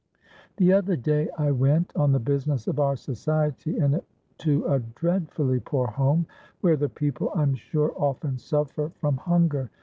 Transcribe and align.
The 0.57 0.73
other 0.73 0.95
day 0.95 1.29
I 1.37 1.51
went, 1.51 1.93
on 1.95 2.11
the 2.11 2.17
business 2.19 2.65
of 2.67 2.79
our 2.79 2.95
society, 2.95 3.77
into 3.77 4.65
a 4.65 4.79
dreadfully 4.79 5.59
poor 5.59 5.85
home, 5.89 6.25
where 6.61 6.75
the 6.75 6.89
people, 6.89 7.31
I'm 7.35 7.53
sure, 7.53 7.93
often 7.95 8.39
suffer 8.39 8.91
from 8.99 9.17
hunger. 9.17 9.69